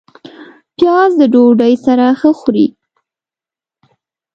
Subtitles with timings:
[0.75, 2.67] پیاز د ډوډۍ سره ښه خوري